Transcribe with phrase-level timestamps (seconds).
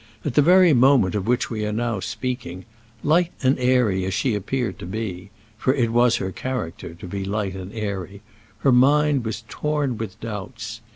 [0.25, 2.65] At the very moment of which we are now speaking,
[3.03, 7.23] light and airy as she appeared to be for it was her character to be
[7.23, 8.21] light and airy
[8.61, 10.81] her mind was torn with doubts.